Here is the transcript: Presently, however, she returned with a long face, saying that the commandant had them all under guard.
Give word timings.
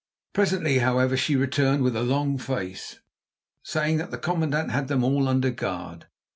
Presently, 0.33 0.79
however, 0.79 1.15
she 1.15 1.35
returned 1.35 1.83
with 1.83 1.95
a 1.95 2.01
long 2.01 2.39
face, 2.39 3.01
saying 3.61 3.97
that 3.97 4.09
the 4.09 4.17
commandant 4.17 4.71
had 4.71 4.87
them 4.87 5.03
all 5.03 5.27
under 5.27 5.51
guard. 5.51 6.07